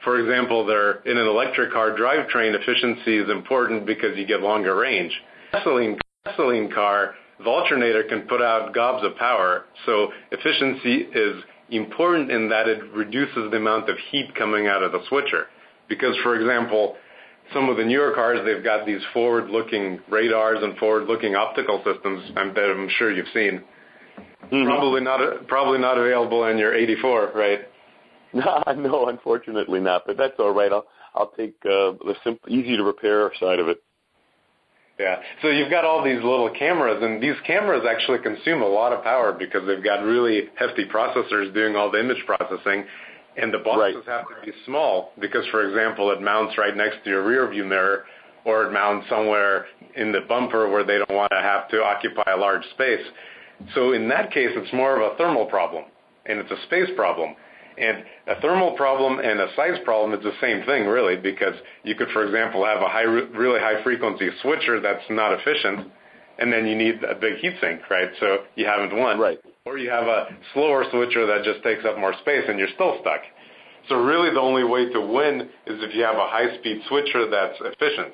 for 0.02 0.18
example, 0.18 0.66
they're 0.66 1.02
in 1.02 1.16
an 1.16 1.26
electric 1.26 1.72
car 1.72 1.92
drivetrain, 1.92 2.58
efficiency 2.58 3.18
is 3.18 3.30
important 3.30 3.86
because 3.86 4.16
you 4.16 4.26
get 4.26 4.40
longer 4.40 4.74
range. 4.74 5.12
Gasoline 6.24 6.70
car, 6.72 7.14
the 7.38 7.50
alternator 7.50 8.04
can 8.04 8.22
put 8.22 8.40
out 8.40 8.74
gobs 8.74 9.04
of 9.04 9.16
power, 9.16 9.64
So, 9.86 10.08
efficiency 10.30 11.08
is 11.14 11.42
important 11.70 12.30
in 12.30 12.48
that 12.48 12.68
it 12.68 12.82
reduces 12.92 13.50
the 13.50 13.56
amount 13.56 13.88
of 13.88 13.96
heat 14.10 14.34
coming 14.34 14.66
out 14.66 14.82
of 14.82 14.92
the 14.92 15.00
switcher. 15.08 15.46
Because, 15.88 16.16
for 16.22 16.36
example, 16.36 16.96
some 17.52 17.68
of 17.68 17.76
the 17.76 17.84
newer 17.84 18.12
cars, 18.14 18.40
they've 18.44 18.64
got 18.64 18.86
these 18.86 19.00
forward-looking 19.12 20.00
radars 20.08 20.58
and 20.62 20.76
forward-looking 20.78 21.34
optical 21.34 21.82
systems 21.84 22.22
that 22.34 22.70
I'm 22.70 22.88
sure 22.98 23.12
you've 23.12 23.26
seen. 23.34 23.62
Mm-hmm. 24.50 24.66
Probably 24.66 25.00
not 25.00 25.46
Probably 25.48 25.78
not 25.78 25.98
available 25.98 26.44
in 26.46 26.58
your 26.58 26.74
84, 26.74 27.32
right? 27.34 27.60
No, 28.34 29.08
unfortunately 29.08 29.80
not, 29.80 30.04
but 30.06 30.16
that's 30.16 30.32
all 30.38 30.54
right. 30.54 30.72
I'll 31.14 31.32
take 31.36 31.54
uh, 31.66 31.92
the 32.00 32.14
simple 32.24 32.50
easy-to-repair 32.50 33.32
side 33.38 33.58
of 33.58 33.68
it. 33.68 33.82
Yeah. 34.98 35.16
So 35.42 35.48
you've 35.48 35.70
got 35.70 35.84
all 35.84 36.04
these 36.04 36.22
little 36.22 36.50
cameras, 36.50 37.02
and 37.02 37.22
these 37.22 37.34
cameras 37.46 37.82
actually 37.88 38.20
consume 38.20 38.62
a 38.62 38.66
lot 38.66 38.92
of 38.92 39.02
power 39.02 39.32
because 39.32 39.66
they've 39.66 39.82
got 39.82 40.04
really 40.04 40.48
hefty 40.54 40.84
processors 40.86 41.52
doing 41.52 41.76
all 41.76 41.90
the 41.90 41.98
image 41.98 42.22
processing, 42.24 42.84
the 43.36 43.58
boxes 43.58 44.02
have 44.06 44.26
to 44.28 44.34
be 44.44 44.52
small 44.66 45.12
because, 45.20 45.46
for 45.50 45.66
example, 45.68 46.10
it 46.10 46.20
mounts 46.20 46.58
right 46.58 46.76
next 46.76 47.04
to 47.04 47.10
your 47.10 47.26
rear 47.26 47.48
view 47.48 47.64
mirror, 47.64 48.04
or 48.44 48.64
it 48.64 48.72
mounts 48.72 49.08
somewhere 49.08 49.66
in 49.96 50.12
the 50.12 50.20
bumper 50.28 50.68
where 50.68 50.84
they 50.84 50.98
don't 50.98 51.16
want 51.16 51.30
to 51.30 51.40
have 51.40 51.68
to 51.68 51.82
occupy 51.82 52.30
a 52.32 52.36
large 52.36 52.64
space. 52.74 53.04
So 53.74 53.92
in 53.92 54.08
that 54.08 54.32
case, 54.32 54.50
it's 54.54 54.72
more 54.72 55.00
of 55.00 55.12
a 55.12 55.16
thermal 55.16 55.46
problem, 55.46 55.84
and 56.26 56.38
it's 56.38 56.50
a 56.50 56.62
space 56.66 56.90
problem. 56.96 57.34
And 57.78 58.04
a 58.26 58.40
thermal 58.40 58.72
problem 58.72 59.18
and 59.18 59.40
a 59.40 59.48
size 59.56 59.78
problem 59.84 60.18
is 60.18 60.22
the 60.22 60.34
same 60.40 60.64
thing, 60.66 60.86
really, 60.86 61.16
because 61.16 61.54
you 61.84 61.94
could, 61.94 62.08
for 62.12 62.24
example, 62.26 62.64
have 62.64 62.82
a 62.82 62.88
high, 62.88 63.02
really 63.02 63.60
high 63.60 63.82
frequency 63.82 64.28
switcher 64.42 64.80
that's 64.80 65.04
not 65.08 65.32
efficient, 65.32 65.90
and 66.38 66.52
then 66.52 66.66
you 66.66 66.76
need 66.76 67.02
a 67.04 67.14
big 67.14 67.36
heat 67.36 67.54
sink, 67.60 67.88
right? 67.88 68.10
So 68.20 68.38
you 68.56 68.66
haven't 68.66 68.94
won. 68.94 69.18
Right. 69.18 69.38
Or 69.64 69.78
you 69.78 69.90
have 69.90 70.08
a 70.08 70.26
slower 70.54 70.84
switcher 70.90 71.24
that 71.24 71.44
just 71.44 71.62
takes 71.62 71.84
up 71.84 71.96
more 71.96 72.12
space, 72.20 72.42
and 72.48 72.58
you're 72.58 72.74
still 72.74 72.98
stuck. 73.00 73.20
So 73.88 73.94
really, 73.94 74.30
the 74.34 74.40
only 74.40 74.64
way 74.64 74.90
to 74.90 75.00
win 75.00 75.42
is 75.66 75.78
if 75.80 75.94
you 75.94 76.02
have 76.02 76.16
a 76.16 76.26
high-speed 76.26 76.82
switcher 76.88 77.30
that's 77.30 77.54
efficient. 77.60 78.12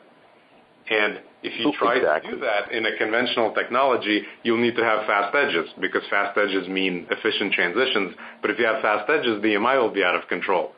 And 0.90 1.21
if 1.43 1.59
you 1.59 1.73
try 1.78 2.00
to 2.00 2.21
do 2.31 2.38
that 2.40 2.71
in 2.71 2.85
a 2.85 2.97
conventional 2.99 3.55
technology, 3.55 4.23
you'll 4.43 4.61
need 4.61 4.76
to 4.76 4.85
have 4.85 5.07
fast 5.07 5.35
edges 5.35 5.71
because 5.81 6.02
fast 6.11 6.37
edges 6.37 6.69
mean 6.69 7.07
efficient 7.11 7.55
transitions. 7.55 8.14
But 8.43 8.50
if 8.50 8.59
you 8.59 8.67
have 8.67 8.83
fast 8.83 9.09
edges, 9.09 9.40
the 9.40 9.57
EMI 9.57 9.81
will 9.81 9.93
be 9.93 10.05
out 10.05 10.17
of 10.17 10.28
control. 10.28 10.73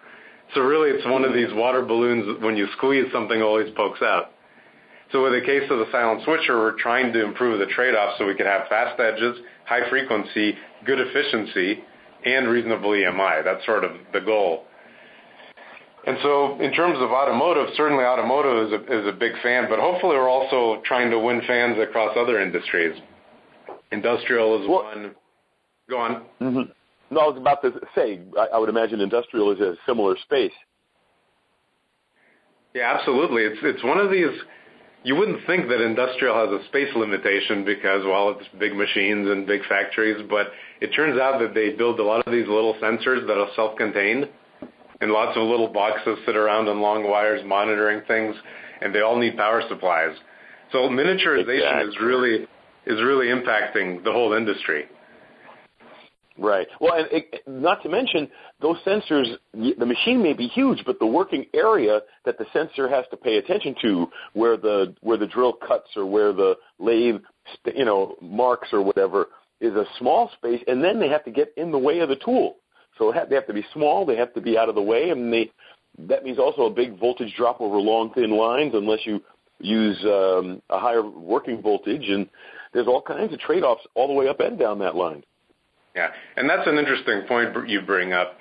So 0.55 0.61
really, 0.61 0.91
it's 0.91 1.07
one 1.07 1.25
of 1.25 1.35
these 1.35 1.53
water 1.53 1.83
balloons. 1.83 2.41
When 2.43 2.57
you 2.57 2.69
squeeze, 2.77 3.07
something 3.12 3.43
always 3.43 3.73
pokes 3.75 4.03
out. 4.03 4.31
So 5.12 5.26
in 5.26 5.33
the 5.33 5.45
case 5.45 5.69
of 5.71 5.79
the 5.79 5.87
silent 5.90 6.23
switcher, 6.25 6.57
we're 6.59 6.79
trying 6.79 7.12
to 7.12 7.25
improve 7.25 7.59
the 7.59 7.67
trade-off 7.75 8.14
so 8.19 8.26
we 8.26 8.35
can 8.35 8.47
have 8.47 8.69
fast 8.69 8.99
edges, 9.00 9.37
high 9.67 9.88
frequency, 9.90 10.55
good 10.87 10.99
efficiency, 11.00 11.83
and 12.25 12.49
reasonable 12.49 12.90
EMI. 12.90 13.45
That's 13.45 13.64
sort 13.67 13.85
of 13.85 13.93
the 14.12 14.21
goal. 14.21 14.64
And 16.07 16.17
so 16.23 16.59
in 16.61 16.73
terms 16.73 16.97
of 16.99 17.11
automotive, 17.11 17.69
certainly 17.76 18.05
automotive 18.05 18.69
is 18.69 18.73
a, 18.73 19.00
is 19.00 19.07
a 19.07 19.12
big 19.12 19.33
fan, 19.43 19.67
but 19.69 19.79
hopefully 19.79 20.17
we're 20.17 20.31
also 20.31 20.81
trying 20.85 21.11
to 21.11 21.19
win 21.19 21.43
fans 21.47 21.76
across 21.79 22.17
other 22.17 22.40
industries. 22.40 22.99
Industrial 23.93 24.62
is 24.62 24.69
one. 24.69 25.14
Go 25.90 25.99
on. 25.99 26.23
hmm 26.38 26.61
No, 27.11 27.21
I 27.21 27.26
was 27.26 27.37
about 27.37 27.61
to 27.62 27.73
say, 27.95 28.21
I, 28.38 28.47
I 28.55 28.59
would 28.59 28.69
imagine 28.69 29.00
industrial 29.00 29.50
is 29.50 29.61
a 29.61 29.75
similar 29.87 30.17
space. 30.23 30.52
Yeah, 32.75 32.95
absolutely. 32.97 33.43
It's 33.43 33.59
it's 33.62 33.83
one 33.83 33.99
of 33.99 34.11
these. 34.11 34.29
You 35.02 35.16
wouldn't 35.16 35.47
think 35.47 35.69
that 35.69 35.80
industrial 35.80 36.35
has 36.35 36.61
a 36.61 36.64
space 36.66 36.95
limitation 36.95 37.64
because, 37.64 38.04
well, 38.04 38.30
it's 38.30 38.47
big 38.59 38.75
machines 38.75 39.28
and 39.30 39.47
big 39.47 39.64
factories, 39.66 40.23
but 40.28 40.49
it 40.83 40.88
turns 40.88 41.19
out 41.19 41.40
that 41.40 41.54
they 41.54 41.71
build 41.71 41.99
a 42.00 42.02
lot 42.02 42.26
of 42.26 42.33
these 42.33 42.47
little 42.47 42.75
sensors 42.75 43.26
that 43.26 43.38
are 43.38 43.49
self-contained, 43.57 44.28
and 45.00 45.11
lots 45.11 45.38
of 45.38 45.45
little 45.45 45.69
boxes 45.69 46.19
sit 46.26 46.37
around 46.37 46.69
on 46.69 46.83
long 46.83 47.09
wires 47.09 47.42
monitoring 47.47 48.02
things, 48.07 48.37
and 48.83 48.95
they 48.95 49.00
all 49.00 49.19
need 49.19 49.38
power 49.38 49.62
supplies. 49.69 50.14
So 50.71 50.80
miniaturization 50.90 51.88
is 51.88 51.97
really 52.02 52.47
is 52.87 53.00
really 53.02 53.26
impacting 53.26 54.04
the 54.04 54.12
whole 54.12 54.35
industry. 54.35 54.85
Right. 56.40 56.66
Well, 56.80 56.94
and 56.94 57.06
it, 57.12 57.42
not 57.47 57.82
to 57.82 57.90
mention 57.90 58.26
those 58.62 58.78
sensors. 58.87 59.26
The 59.52 59.85
machine 59.85 60.23
may 60.23 60.32
be 60.32 60.47
huge, 60.47 60.82
but 60.87 60.99
the 60.99 61.06
working 61.06 61.44
area 61.52 62.00
that 62.25 62.38
the 62.38 62.47
sensor 62.54 62.88
has 62.88 63.04
to 63.11 63.18
pay 63.18 63.37
attention 63.37 63.75
to, 63.82 64.09
where 64.32 64.56
the 64.56 64.94
where 65.02 65.18
the 65.18 65.26
drill 65.26 65.52
cuts 65.52 65.90
or 65.97 66.06
where 66.06 66.32
the 66.32 66.54
lathe, 66.78 67.20
you 67.75 67.85
know, 67.85 68.16
marks 68.23 68.68
or 68.73 68.80
whatever, 68.80 69.26
is 69.61 69.75
a 69.75 69.85
small 69.99 70.30
space, 70.38 70.62
and 70.66 70.82
then 70.82 70.99
they 70.99 71.11
have 71.11 71.25
to 71.26 71.30
get 71.30 71.52
in 71.59 71.70
the 71.70 71.78
way 71.78 71.99
of 71.99 72.09
the 72.09 72.16
tool. 72.16 72.56
So 72.97 73.12
they 73.12 73.35
have 73.35 73.47
to 73.47 73.52
be 73.52 73.66
small. 73.75 74.06
They 74.06 74.16
have 74.16 74.32
to 74.32 74.40
be 74.40 74.56
out 74.56 74.70
of 74.70 74.75
the 74.75 74.82
way, 74.82 75.11
and 75.11 75.30
they 75.30 75.50
that 75.99 76.25
means 76.25 76.38
also 76.38 76.62
a 76.62 76.70
big 76.70 76.99
voltage 76.99 77.35
drop 77.37 77.61
over 77.61 77.76
long 77.76 78.14
thin 78.14 78.30
lines, 78.30 78.73
unless 78.75 79.00
you 79.04 79.23
use 79.59 79.99
um, 80.04 80.62
a 80.70 80.78
higher 80.78 81.02
working 81.02 81.61
voltage. 81.61 82.09
And 82.09 82.30
there's 82.73 82.87
all 82.87 83.02
kinds 83.02 83.35
of 83.35 83.40
trade-offs 83.40 83.87
all 83.94 84.06
the 84.06 84.14
way 84.14 84.28
up 84.28 84.40
and 84.40 84.59
down 84.59 84.78
that 84.78 84.97
line. 84.97 85.23
Yeah, 85.94 86.09
and 86.37 86.49
that's 86.49 86.66
an 86.68 86.78
interesting 86.78 87.23
point 87.26 87.68
you 87.68 87.80
bring 87.82 88.12
up. 88.12 88.37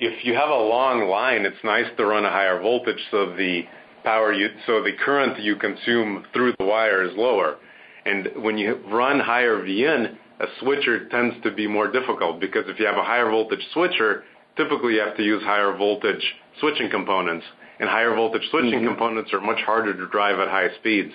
If 0.00 0.24
you 0.24 0.34
have 0.34 0.50
a 0.50 0.54
long 0.54 1.08
line, 1.08 1.46
it's 1.46 1.62
nice 1.64 1.86
to 1.96 2.04
run 2.04 2.24
a 2.24 2.30
higher 2.30 2.60
voltage 2.60 2.98
so 3.10 3.34
the 3.36 3.62
power 4.04 4.32
you 4.32 4.50
so 4.66 4.82
the 4.82 4.92
current 5.04 5.40
you 5.42 5.56
consume 5.56 6.26
through 6.32 6.54
the 6.58 6.64
wire 6.64 7.02
is 7.02 7.16
lower. 7.16 7.56
And 8.04 8.28
when 8.36 8.58
you 8.58 8.78
run 8.88 9.18
higher 9.18 9.62
VIN, 9.64 10.18
a 10.40 10.46
switcher 10.60 11.08
tends 11.08 11.36
to 11.42 11.50
be 11.50 11.66
more 11.66 11.90
difficult 11.90 12.38
because 12.38 12.64
if 12.66 12.78
you 12.78 12.86
have 12.86 12.98
a 12.98 13.04
higher 13.04 13.30
voltage 13.30 13.64
switcher, 13.72 14.24
typically 14.56 14.94
you 14.94 15.00
have 15.00 15.16
to 15.16 15.22
use 15.22 15.42
higher 15.42 15.74
voltage 15.74 16.34
switching 16.60 16.90
components, 16.90 17.46
and 17.80 17.88
higher 17.88 18.14
voltage 18.14 18.46
switching 18.50 18.80
Mhm. 18.80 18.88
components 18.88 19.32
are 19.32 19.40
much 19.40 19.60
harder 19.62 19.94
to 19.94 20.06
drive 20.06 20.38
at 20.38 20.48
high 20.48 20.68
speeds. 20.74 21.14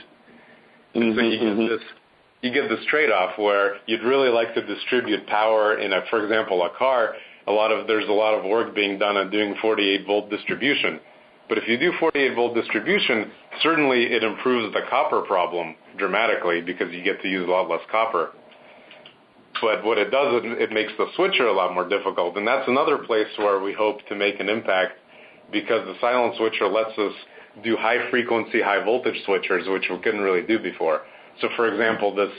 And 0.96 1.16
so 1.16 1.22
you 1.22 1.40
Mhm, 1.40 1.58
mhm. 1.58 1.68
get 1.68 1.80
this 1.80 1.88
you 2.42 2.54
get 2.54 2.70
this 2.70 2.86
trade-off 2.90 3.38
where 3.38 3.78
you'd 3.86 4.04
really 4.04 4.30
like 4.30 4.54
to 4.56 4.66
distribute 4.66 5.28
power 5.28 5.78
in 5.78 5.92
a, 5.92 6.02
for 6.10 6.24
example, 6.24 6.64
a 6.64 6.70
car. 6.78 7.16
A 7.48 7.52
lot 7.52 7.72
of 7.72 7.88
there's 7.88 8.08
a 8.08 8.14
lot 8.14 8.34
of 8.34 8.46
work 8.46 8.74
being 8.76 8.98
done 8.98 9.18
on 9.18 9.30
doing 9.30 9.56
48 9.62 10.06
volt 10.06 10.30
distribution. 10.30 11.00
But 11.50 11.58
if 11.58 11.68
you 11.68 11.78
do 11.78 11.92
48 12.00 12.36
volt 12.36 12.56
distribution, 12.56 13.32
certainly 13.62 14.04
it 14.04 14.24
improves 14.24 14.74
the 14.74 14.82
copper 14.90 15.22
problem 15.22 15.76
dramatically 15.98 16.62
because 16.62 16.94
you 16.94 17.04
get 17.04 17.22
to 17.24 17.28
use 17.28 17.48
a 17.48 17.52
lot 17.52 17.70
less 17.70 17.82
copper. 17.92 18.32
But 19.62 19.84
what 19.84 19.98
it 19.98 20.12
does, 20.12 20.42
it 20.44 20.72
makes 20.72 20.94
the 20.98 21.08
switcher 21.16 21.48
a 21.48 21.54
lot 21.54 21.74
more 21.74 21.90
difficult, 21.90 22.38
and 22.38 22.48
that's 22.48 22.68
another 22.70 23.00
place 23.00 23.28
where 23.38 23.60
we 23.60 23.74
hope 23.74 23.98
to 24.08 24.16
make 24.16 24.40
an 24.40 24.48
impact 24.48 24.94
because 25.52 25.86
the 25.86 25.96
silent 26.00 26.36
switcher 26.38 26.68
lets 26.68 26.98
us 26.98 27.14
do 27.64 27.76
high 27.76 28.10
frequency, 28.10 28.62
high 28.62 28.84
voltage 28.86 29.20
switchers, 29.28 29.70
which 29.72 29.86
we 29.90 29.98
couldn't 29.98 30.22
really 30.22 30.46
do 30.46 30.60
before. 30.60 31.02
So 31.42 31.50
for 31.56 31.68
example, 31.68 32.14
this 32.14 32.32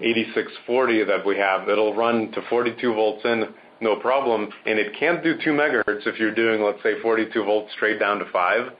8640 0.00 1.04
that 1.04 1.24
we 1.24 1.36
have, 1.36 1.68
it'll 1.68 1.94
run 1.94 2.30
to 2.32 2.42
42 2.48 2.94
volts 2.94 3.24
in, 3.24 3.44
no 3.80 3.96
problem, 3.96 4.48
and 4.66 4.78
it 4.78 4.94
can't 4.98 5.22
do 5.22 5.34
2 5.44 5.50
megahertz 5.50 6.06
if 6.06 6.18
you're 6.18 6.34
doing, 6.34 6.62
let's 6.62 6.82
say, 6.82 7.00
42 7.00 7.44
volts 7.44 7.72
straight 7.72 7.98
down 7.98 8.18
to 8.18 8.24
5 8.32 8.72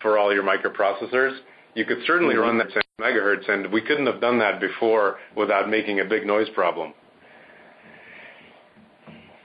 for 0.00 0.18
all 0.18 0.32
your 0.32 0.42
microprocessors. 0.42 1.36
You 1.74 1.84
could 1.84 2.02
certainly 2.06 2.34
Mhm. 2.34 2.40
run 2.40 2.58
that 2.58 2.70
same 2.72 2.82
megahertz, 3.00 3.48
and 3.48 3.70
we 3.72 3.80
couldn't 3.80 4.06
have 4.06 4.20
done 4.20 4.38
that 4.38 4.60
before 4.60 5.18
without 5.34 5.68
making 5.68 6.00
a 6.00 6.04
big 6.04 6.26
noise 6.26 6.48
problem. 6.50 6.94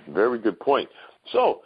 Very 0.08 0.38
good 0.40 0.60
point. 0.60 0.90
So, 1.32 1.64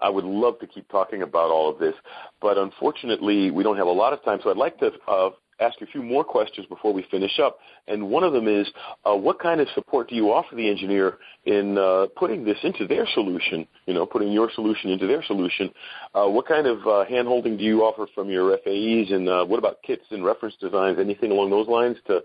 I 0.00 0.08
would 0.08 0.24
love 0.24 0.58
to 0.58 0.66
keep 0.66 0.88
talking 0.88 1.22
about 1.22 1.50
all 1.50 1.68
of 1.68 1.78
this, 1.78 1.94
but 2.40 2.58
unfortunately, 2.58 3.50
we 3.50 3.62
don't 3.62 3.76
have 3.76 3.86
a 3.86 3.92
lot 3.92 4.12
of 4.12 4.22
time. 4.24 4.40
So, 4.42 4.50
I'd 4.50 4.56
like 4.56 4.78
to 4.78 4.92
uh, 5.06 5.30
ask 5.62 5.80
a 5.80 5.86
few 5.86 6.02
more 6.02 6.24
questions 6.24 6.66
before 6.66 6.92
we 6.92 7.04
finish 7.10 7.38
up. 7.38 7.58
And 7.88 8.08
one 8.08 8.24
of 8.24 8.32
them 8.32 8.48
is, 8.48 8.68
uh, 9.04 9.14
what 9.14 9.38
kind 9.38 9.60
of 9.60 9.68
support 9.74 10.08
do 10.08 10.14
you 10.14 10.32
offer 10.32 10.54
the 10.54 10.68
engineer 10.68 11.18
in 11.44 11.78
uh, 11.78 12.06
putting 12.16 12.44
this 12.44 12.58
into 12.62 12.86
their 12.86 13.06
solution? 13.14 13.66
You 13.86 13.94
know, 13.94 14.06
putting 14.06 14.32
your 14.32 14.50
solution 14.54 14.90
into 14.90 15.06
their 15.06 15.22
solution. 15.24 15.70
Uh, 16.14 16.26
what 16.26 16.46
kind 16.46 16.66
of 16.66 16.78
uh, 16.80 17.04
handholding 17.10 17.56
do 17.58 17.64
you 17.64 17.82
offer 17.82 18.06
from 18.14 18.28
your 18.28 18.56
FAEs, 18.58 19.12
and 19.12 19.28
uh, 19.28 19.44
what 19.44 19.58
about 19.58 19.82
kits 19.82 20.04
and 20.10 20.24
reference 20.24 20.56
designs? 20.60 20.98
Anything 20.98 21.30
along 21.30 21.50
those 21.50 21.68
lines 21.68 21.96
to 22.06 22.20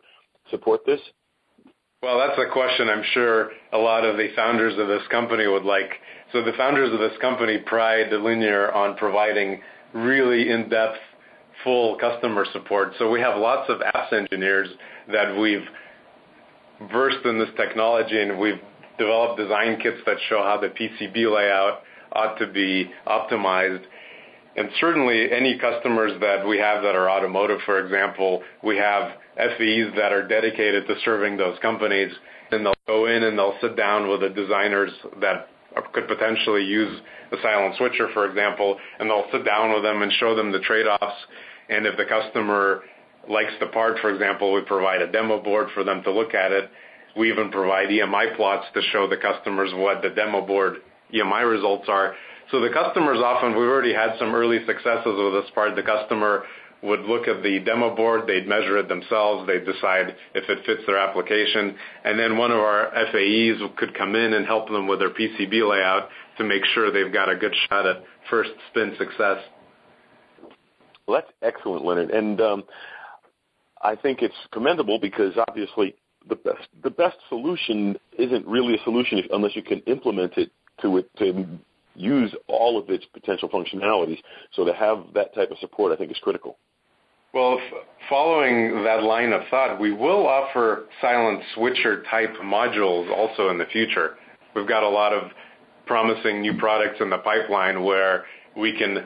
support 0.49 0.81
this? 0.85 0.99
Well, 2.03 2.19
that's 2.19 2.39
a 2.39 2.51
question 2.51 2.89
I'm 2.89 3.03
sure 3.13 3.49
a 3.73 3.77
lot 3.77 4.05
of 4.05 4.17
the 4.17 4.29
founders 4.35 4.77
of 4.77 4.87
this 4.87 5.01
company 5.09 5.47
would 5.47 5.63
like. 5.63 5.89
So 6.31 6.43
the 6.43 6.53
founders 6.55 6.93
of 6.93 6.99
this 6.99 7.17
company 7.19 7.57
pride 7.57 8.11
the 8.11 8.19
Linear 8.19 8.71
on 8.71 8.95
providing 8.97 9.61
really 9.93 10.51
in-depth, 10.51 10.99
full 11.63 11.97
customer 11.97 12.45
support. 12.53 12.93
So 12.99 13.09
we 13.09 13.19
have 13.19 13.37
lots 13.37 13.69
of 13.69 13.79
apps 13.79 14.13
engineers 14.13 14.69
that 15.11 15.37
we've 15.37 15.65
versed 16.91 17.25
in 17.25 17.39
this 17.39 17.49
technology, 17.55 18.21
and 18.21 18.39
we've 18.39 18.59
developed 18.97 19.39
design 19.39 19.79
kits 19.81 19.97
that 20.05 20.17
show 20.29 20.43
how 20.43 20.59
the 20.59 20.69
PCB 20.69 21.33
layout 21.33 21.81
ought 22.11 22.37
to 22.39 22.47
be 22.47 22.89
optimized. 23.07 23.83
And 24.55 24.69
certainly 24.79 25.31
any 25.31 25.57
customers 25.59 26.13
that 26.19 26.47
we 26.47 26.57
have 26.57 26.81
that 26.81 26.95
are 26.95 27.09
automotive, 27.09 27.59
for 27.65 27.83
example, 27.83 28.41
we 28.63 28.75
have 28.77 29.11
FEs 29.35 29.93
that 29.95 30.11
are 30.11 30.27
dedicated 30.27 30.87
to 30.87 30.95
serving 31.05 31.37
those 31.37 31.59
companies, 31.59 32.11
and 32.51 32.65
they'll 32.65 32.73
go 32.87 33.05
in 33.05 33.23
and 33.23 33.37
they'll 33.37 33.57
sit 33.61 33.75
down 33.75 34.09
with 34.09 34.21
the 34.21 34.29
designers 34.29 34.91
that 35.21 35.49
Uh, 35.77 35.81
could 35.93 36.07
potentially 36.07 36.63
use 36.63 37.01
the 37.31 37.37
silent 37.41 37.75
switcher, 37.77 38.09
for 38.13 38.27
example, 38.27 38.77
and 38.99 39.09
they'll 39.09 39.27
sit 39.31 39.45
down 39.45 39.73
with 39.73 39.83
them 39.83 40.01
and 40.01 40.11
show 40.13 40.35
them 40.35 40.51
the 40.51 40.59
trade-offs. 40.59 41.15
And 41.69 41.85
if 41.85 41.97
the 41.97 42.05
customer 42.05 42.83
likes 43.29 43.51
the 43.59 43.67
part, 43.67 43.99
for 43.99 44.09
example, 44.11 44.53
we 44.53 44.61
provide 44.61 45.01
a 45.01 45.11
demo 45.11 45.41
board 45.41 45.67
for 45.73 45.83
them 45.83 46.01
to 46.03 46.11
look 46.11 46.33
at 46.33 46.51
it. 46.51 46.69
We 47.17 47.31
even 47.31 47.51
provide 47.51 47.89
EMI 47.89 48.35
plots 48.35 48.65
to 48.73 48.81
show 48.93 49.07
the 49.07 49.17
customers 49.17 49.71
what 49.73 50.01
the 50.01 50.09
demo 50.09 50.45
board 50.45 50.77
EMI 51.13 51.49
results 51.49 51.85
are. 51.89 52.15
So 52.51 52.61
the 52.61 52.69
customers 52.69 53.19
often, 53.23 53.51
we've 53.51 53.67
already 53.67 53.93
had 53.93 54.17
some 54.19 54.33
early 54.33 54.59
successes 54.65 55.05
with 55.05 55.43
this 55.43 55.51
part. 55.53 55.75
The 55.75 55.83
customer 55.83 56.43
would 56.83 57.01
look 57.01 57.27
at 57.27 57.41
the 57.43 57.59
demo 57.59 57.95
board, 57.95 58.27
they'd 58.27 58.47
measure 58.47 58.77
it 58.77 58.87
themselves, 58.87 59.47
they'd 59.47 59.65
decide 59.65 60.15
if 60.35 60.47
it 60.49 60.65
fits 60.65 60.81
their 60.85 60.97
application, 60.97 61.75
and 62.03 62.19
then 62.19 62.37
one 62.37 62.51
of 62.51 62.59
our 62.59 62.91
FAEs 63.11 63.59
could 63.77 63.95
come 63.97 64.15
in 64.15 64.33
and 64.33 64.45
help 64.45 64.69
them 64.69 64.87
with 64.87 64.99
their 64.99 65.09
PCB 65.09 65.67
layout 65.67 66.09
to 66.37 66.43
make 66.43 66.63
sure 66.73 66.91
they've 66.91 67.13
got 67.13 67.29
a 67.29 67.35
good 67.35 67.53
shot 67.67 67.87
at 67.87 68.03
first 68.29 68.51
spin 68.69 68.93
success. 68.97 69.39
Well, 71.07 71.21
that's 71.21 71.33
excellent, 71.41 71.83
Leonard. 71.85 72.11
And 72.11 72.39
um, 72.41 72.63
I 73.81 73.95
think 73.95 74.21
it's 74.21 74.35
commendable 74.51 74.99
because 74.99 75.33
obviously 75.47 75.95
the 76.29 76.35
best 76.35 76.67
the 76.83 76.89
best 76.89 77.15
solution 77.29 77.95
isn't 78.17 78.45
really 78.45 78.75
a 78.75 78.83
solution 78.83 79.21
unless 79.31 79.55
you 79.55 79.63
can 79.63 79.79
implement 79.87 80.37
it 80.37 80.51
to 80.81 80.97
it 80.97 81.09
to 81.17 81.47
use 81.95 82.33
all 82.47 82.77
of 82.77 82.89
its 82.89 83.05
potential 83.13 83.49
functionalities. 83.49 84.19
So 84.53 84.65
to 84.65 84.73
have 84.73 85.05
that 85.15 85.33
type 85.33 85.51
of 85.51 85.57
support, 85.59 85.91
I 85.91 85.95
think, 85.95 86.11
is 86.11 86.17
critical. 86.21 86.57
Following 88.09 88.83
that 88.85 89.03
line 89.03 89.33
of 89.33 89.41
thought, 89.49 89.81
we 89.81 89.91
will 89.91 90.25
offer 90.27 90.85
silent 91.01 91.41
switcher 91.53 92.03
type 92.09 92.33
modules 92.41 93.11
also 93.11 93.49
in 93.49 93.57
the 93.57 93.65
future. 93.65 94.15
We've 94.55 94.67
got 94.67 94.83
a 94.83 94.89
lot 94.89 95.11
of 95.11 95.31
promising 95.85 96.41
new 96.41 96.57
products 96.57 97.01
in 97.01 97.09
the 97.09 97.17
pipeline 97.17 97.83
where 97.83 98.23
we 98.55 98.77
can 98.77 99.05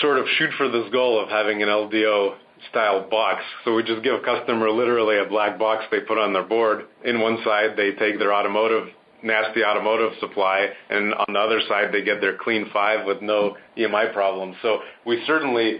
sort 0.00 0.18
of 0.18 0.26
shoot 0.38 0.50
for 0.56 0.68
this 0.68 0.88
goal 0.92 1.20
of 1.20 1.28
having 1.28 1.60
an 1.62 1.68
LDO 1.68 2.36
style 2.70 3.08
box. 3.10 3.42
So 3.64 3.74
we 3.74 3.82
just 3.82 4.04
give 4.04 4.14
a 4.14 4.20
customer 4.20 4.70
literally 4.70 5.18
a 5.18 5.24
black 5.24 5.58
box 5.58 5.84
they 5.90 6.00
put 6.00 6.18
on 6.18 6.32
their 6.32 6.44
board. 6.44 6.86
In 7.04 7.20
one 7.20 7.38
side, 7.44 7.70
they 7.76 7.92
take 7.92 8.18
their 8.20 8.32
automotive 8.32 8.88
nasty 9.24 9.64
automotive 9.64 10.12
supply, 10.20 10.68
and 10.90 11.14
on 11.14 11.32
the 11.32 11.38
other 11.38 11.60
side, 11.68 11.92
they 11.92 12.02
get 12.02 12.20
their 12.20 12.36
clean 12.38 12.68
five 12.72 13.06
with 13.06 13.22
no 13.22 13.56
EMI 13.78 14.12
problems. 14.12 14.56
So 14.62 14.80
we 15.06 15.22
certainly 15.26 15.78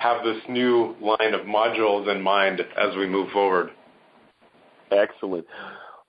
have 0.00 0.24
this 0.24 0.42
new 0.48 0.96
line 1.00 1.34
of 1.34 1.42
modules 1.42 2.10
in 2.10 2.20
mind 2.22 2.60
as 2.60 2.96
we 2.96 3.06
move 3.06 3.30
forward. 3.30 3.70
Excellent. 4.90 5.46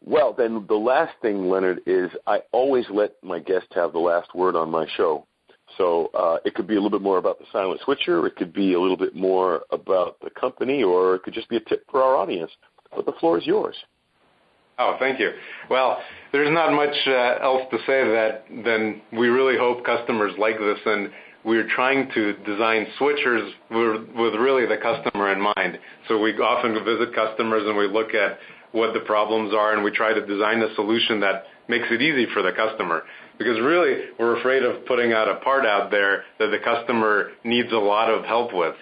Well, 0.03 0.33
then 0.33 0.65
the 0.67 0.75
last 0.75 1.13
thing, 1.21 1.49
Leonard, 1.49 1.81
is 1.85 2.09
I 2.25 2.39
always 2.51 2.85
let 2.89 3.11
my 3.21 3.39
guests 3.39 3.67
have 3.75 3.93
the 3.93 3.99
last 3.99 4.33
word 4.33 4.55
on 4.55 4.71
my 4.71 4.87
show. 4.97 5.27
So 5.77 6.09
uh, 6.13 6.37
it 6.43 6.55
could 6.55 6.67
be 6.67 6.73
a 6.75 6.81
little 6.81 6.89
bit 6.89 7.03
more 7.03 7.17
about 7.17 7.39
the 7.39 7.45
silent 7.51 7.81
switcher, 7.83 8.25
it 8.27 8.35
could 8.35 8.51
be 8.51 8.73
a 8.73 8.79
little 8.79 8.97
bit 8.97 9.15
more 9.15 9.61
about 9.71 10.19
the 10.21 10.29
company, 10.29 10.83
or 10.83 11.15
it 11.15 11.23
could 11.23 11.33
just 11.33 11.49
be 11.49 11.57
a 11.57 11.61
tip 11.61 11.85
for 11.89 12.01
our 12.01 12.15
audience. 12.15 12.51
But 12.93 13.05
the 13.05 13.13
floor 13.19 13.37
is 13.37 13.45
yours. 13.45 13.75
Oh, 14.79 14.95
thank 14.99 15.19
you. 15.19 15.31
Well, 15.69 15.99
there's 16.31 16.51
not 16.51 16.73
much 16.73 16.95
uh, 17.07 17.43
else 17.43 17.61
to 17.71 17.77
say 17.85 18.03
that 18.03 18.45
than 18.65 19.01
we 19.13 19.27
really 19.27 19.57
hope 19.57 19.85
customers 19.85 20.33
like 20.39 20.57
this, 20.57 20.79
and 20.85 21.11
we're 21.43 21.67
trying 21.75 22.09
to 22.13 22.33
design 22.45 22.87
switchers 22.99 23.51
with, 23.69 24.09
with 24.15 24.35
really 24.35 24.65
the 24.65 24.77
customer 24.77 25.31
in 25.31 25.41
mind. 25.41 25.79
So 26.07 26.19
we 26.19 26.33
often 26.33 26.73
visit 26.85 27.15
customers 27.15 27.63
and 27.65 27.77
we 27.77 27.87
look 27.87 28.13
at 28.13 28.37
what 28.71 28.93
the 28.93 29.01
problems 29.01 29.53
are, 29.53 29.73
and 29.73 29.83
we 29.83 29.91
try 29.91 30.13
to 30.13 30.25
design 30.25 30.61
a 30.61 30.73
solution 30.75 31.19
that 31.19 31.43
makes 31.67 31.87
it 31.91 32.01
easy 32.01 32.25
for 32.33 32.41
the 32.41 32.51
customer. 32.51 33.03
Because 33.37 33.59
really, 33.59 34.05
we're 34.17 34.39
afraid 34.39 34.63
of 34.63 34.85
putting 34.85 35.11
out 35.13 35.27
a 35.27 35.35
part 35.43 35.65
out 35.65 35.91
there 35.91 36.23
that 36.39 36.47
the 36.47 36.59
customer 36.59 37.31
needs 37.43 37.71
a 37.71 37.77
lot 37.77 38.09
of 38.09 38.23
help 38.23 38.53
with, 38.53 38.75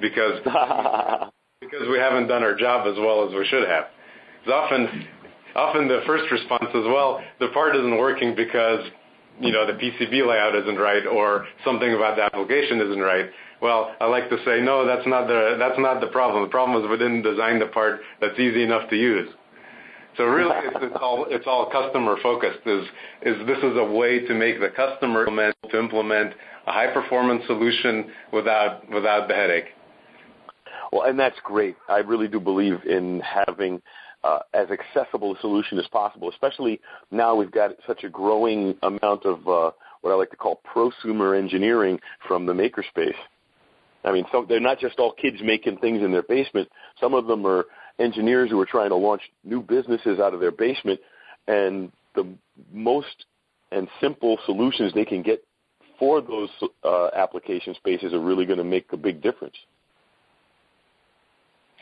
because 0.00 0.38
because 1.60 1.86
we 1.90 1.98
haven't 1.98 2.28
done 2.28 2.42
our 2.42 2.54
job 2.54 2.86
as 2.86 2.98
well 2.98 3.28
as 3.28 3.34
we 3.34 3.46
should 3.46 3.68
have. 3.68 3.84
It's 4.42 4.52
often 4.52 5.06
often 5.54 5.88
the 5.88 6.00
first 6.06 6.30
response 6.30 6.70
is, 6.70 6.84
well, 6.86 7.20
the 7.40 7.48
part 7.48 7.76
isn't 7.76 7.98
working 7.98 8.34
because 8.34 8.80
you 9.40 9.52
know 9.52 9.66
the 9.66 9.74
PCB 9.74 10.26
layout 10.26 10.54
isn't 10.54 10.76
right 10.76 11.06
or 11.06 11.46
something 11.64 11.92
about 11.94 12.16
the 12.16 12.22
application 12.22 12.80
isn't 12.80 13.00
right. 13.00 13.30
Well, 13.62 13.94
I 14.00 14.06
like 14.06 14.30
to 14.30 14.38
say, 14.44 14.60
no, 14.62 14.86
that's 14.86 15.06
not 15.06 15.26
the 15.26 15.56
that's 15.58 15.78
not 15.78 16.00
the 16.00 16.08
problem. 16.08 16.42
The 16.42 16.48
problem 16.48 16.82
is 16.82 16.90
we 16.90 16.96
didn't 16.96 17.22
design 17.22 17.58
the 17.58 17.66
part 17.66 18.00
that's 18.20 18.38
easy 18.38 18.62
enough 18.62 18.88
to 18.90 18.96
use. 18.96 19.28
So 20.16 20.24
really, 20.24 20.54
it's, 20.64 20.76
it's 20.80 20.96
all 21.00 21.26
it's 21.28 21.46
all 21.46 21.70
customer 21.70 22.16
focused. 22.22 22.66
Is 22.66 22.84
is 23.22 23.46
this 23.46 23.58
is 23.58 23.76
a 23.76 23.84
way 23.84 24.26
to 24.26 24.34
make 24.34 24.60
the 24.60 24.70
customer 24.70 25.26
to 25.26 25.78
implement 25.78 26.34
a 26.66 26.72
high 26.72 26.92
performance 26.92 27.42
solution 27.46 28.10
without 28.32 28.88
without 28.90 29.28
the 29.28 29.34
headache. 29.34 29.66
Well, 30.92 31.02
and 31.02 31.18
that's 31.18 31.38
great. 31.44 31.76
I 31.88 31.98
really 31.98 32.28
do 32.28 32.40
believe 32.40 32.84
in 32.84 33.20
having 33.20 33.80
uh, 34.24 34.40
as 34.54 34.68
accessible 34.70 35.34
a 35.34 35.40
solution 35.40 35.78
as 35.78 35.86
possible, 35.88 36.28
especially 36.30 36.80
now 37.10 37.34
we've 37.34 37.50
got 37.50 37.70
such 37.86 38.04
a 38.04 38.08
growing 38.08 38.74
amount 38.82 39.24
of 39.24 39.46
uh, 39.48 39.70
what 40.02 40.12
I 40.12 40.14
like 40.14 40.30
to 40.30 40.36
call 40.36 40.60
prosumer 40.74 41.38
engineering 41.38 41.98
from 42.26 42.46
the 42.46 42.52
makerspace. 42.52 43.14
I 44.04 44.12
mean, 44.12 44.24
they're 44.48 44.60
not 44.60 44.78
just 44.78 44.98
all 44.98 45.12
kids 45.12 45.38
making 45.42 45.78
things 45.78 46.02
in 46.02 46.10
their 46.10 46.22
basement. 46.22 46.68
Some 47.00 47.12
of 47.12 47.26
them 47.26 47.46
are 47.46 47.66
engineers 47.98 48.50
who 48.50 48.58
are 48.60 48.66
trying 48.66 48.88
to 48.90 48.96
launch 48.96 49.20
new 49.44 49.60
businesses 49.60 50.18
out 50.18 50.32
of 50.32 50.40
their 50.40 50.52
basement, 50.52 51.00
and 51.46 51.92
the 52.14 52.26
most 52.72 53.26
and 53.72 53.88
simple 54.00 54.38
solutions 54.46 54.92
they 54.94 55.04
can 55.04 55.22
get 55.22 55.44
for 55.98 56.20
those 56.22 56.48
uh, 56.82 57.08
application 57.14 57.74
spaces 57.74 58.12
are 58.14 58.20
really 58.20 58.46
going 58.46 58.58
to 58.58 58.64
make 58.64 58.86
a 58.92 58.96
big 58.96 59.22
difference. 59.22 59.54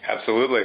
Absolutely. 0.06 0.62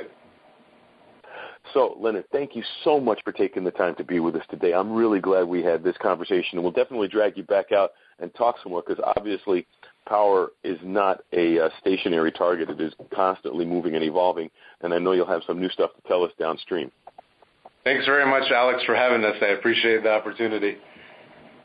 So, 1.74 1.98
Leonard, 2.00 2.26
thank 2.32 2.56
you 2.56 2.64
so 2.84 3.00
much 3.00 3.20
for 3.24 3.32
taking 3.32 3.64
the 3.64 3.72
time 3.72 3.96
to 3.96 4.04
be 4.04 4.20
with 4.20 4.36
us 4.36 4.46
today. 4.50 4.74
I'm 4.74 4.94
really 4.94 5.20
glad 5.20 5.46
we 5.46 5.64
had 5.64 5.84
this 5.84 5.96
conversation, 6.00 6.58
and 6.58 6.64
we'll 6.64 6.72
definitely 6.72 7.08
drag 7.08 7.36
you 7.36 7.44
back 7.44 7.72
out 7.72 7.92
and 8.20 8.34
talk 8.36 8.58
some 8.62 8.74
more 8.74 8.84
because 8.86 9.04
obviously 9.18 9.66
power 10.08 10.50
is 10.64 10.78
not 10.84 11.22
a 11.32 11.60
uh, 11.60 11.70
stationary 11.80 12.32
target. 12.32 12.70
It 12.70 12.80
is 12.80 12.94
constantly 13.14 13.66
moving 13.66 13.96
and 13.96 14.04
evolving, 14.04 14.52
and 14.82 14.94
I 14.94 15.00
know 15.00 15.14
you'll 15.14 15.26
have 15.26 15.42
some 15.48 15.60
new 15.60 15.70
stuff 15.70 15.92
to 15.96 16.08
tell 16.08 16.24
us 16.24 16.32
downstream. 16.38 16.92
Thanks 17.84 18.06
very 18.06 18.30
much, 18.30 18.52
Alex, 18.52 18.84
for 18.86 18.96
having 18.96 19.26
us. 19.26 19.36
I 19.42 19.48
appreciate 19.48 20.04
the 20.04 20.12
opportunity. 20.12 20.78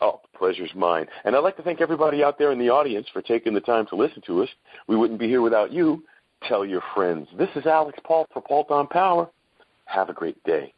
Oh, 0.00 0.20
pleasure's 0.36 0.74
mine. 0.74 1.06
And 1.24 1.36
I'd 1.36 1.40
like 1.40 1.56
to 1.58 1.62
thank 1.62 1.80
everybody 1.82 2.24
out 2.24 2.38
there 2.38 2.50
in 2.50 2.58
the 2.58 2.70
audience 2.70 3.06
for 3.12 3.20
taking 3.20 3.52
the 3.52 3.60
time 3.60 3.86
to 3.88 3.96
listen 3.96 4.22
to 4.26 4.42
us. 4.42 4.48
We 4.86 4.96
wouldn't 4.96 5.20
be 5.20 5.28
here 5.28 5.42
without 5.42 5.70
you. 5.70 6.02
Tell 6.48 6.64
your 6.64 6.82
friends. 6.94 7.28
This 7.36 7.48
is 7.56 7.66
Alix 7.66 7.98
Paultre 8.04 8.32
for 8.32 8.40
Paultre 8.40 8.74
on 8.74 8.86
Power. 8.86 9.28
Have 9.88 10.10
a 10.10 10.12
great 10.12 10.42
day. 10.44 10.74